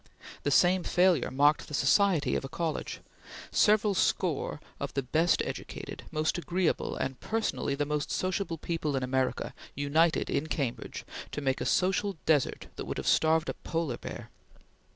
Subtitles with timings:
[0.41, 3.01] The same failure marked the society of a college.
[3.51, 9.03] Several score of the best educated, most agreeable, and personally the most sociable people in
[9.03, 13.97] America united in Cambridge to make a social desert that would have starved a polar
[13.99, 14.31] bear.